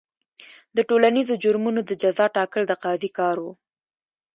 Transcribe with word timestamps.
د 0.75 0.77
ټولنیزو 0.89 1.33
جرمونو 1.43 1.81
د 1.85 1.91
جزا 2.01 2.25
ټاکل 2.35 2.63
د 2.67 2.73
قاضي 2.83 3.09
کار 3.17 3.35
و. 3.43 3.45